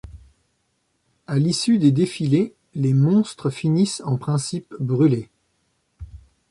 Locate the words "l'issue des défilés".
1.37-2.55